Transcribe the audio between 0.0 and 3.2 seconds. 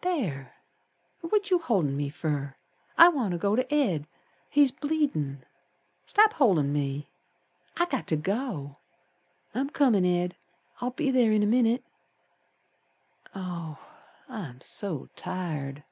There! What you holdin' me fer? I